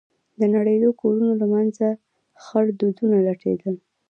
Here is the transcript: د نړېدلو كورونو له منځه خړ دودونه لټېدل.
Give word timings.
د 0.39 0.41
نړېدلو 0.55 0.89
كورونو 1.01 1.33
له 1.41 1.45
منځه 1.53 1.85
خړ 2.43 2.65
دودونه 2.79 3.17
لټېدل. 3.27 3.75